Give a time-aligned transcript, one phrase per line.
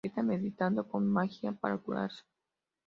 [0.03, 2.23] Está meditando con magia para curarse.